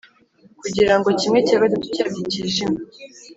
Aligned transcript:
kugira 0.61 0.93
ngo 0.97 1.09
kimwe 1.19 1.39
cya 1.47 1.57
gatatu 1.61 1.85
cyabyo 1.95 2.21
cyijime 2.31 2.79